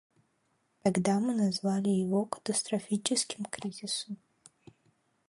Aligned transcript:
Тогда 0.81 1.19
мы 1.19 1.35
назвали 1.35 1.89
его 1.89 2.25
катастрофическим 2.25 3.45
кризисом. 3.45 4.17